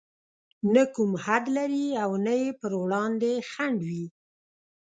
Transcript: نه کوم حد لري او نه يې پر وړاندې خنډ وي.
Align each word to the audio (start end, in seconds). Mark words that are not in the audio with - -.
نه 0.73 0.83
کوم 0.93 1.11
حد 1.23 1.43
لري 1.57 1.87
او 2.03 2.11
نه 2.25 2.33
يې 2.41 2.49
پر 2.61 2.71
وړاندې 2.81 3.31
خنډ 3.49 3.79
وي. 3.89 4.05